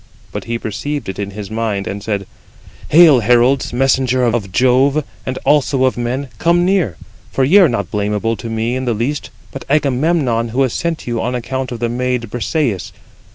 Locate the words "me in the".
8.49-8.95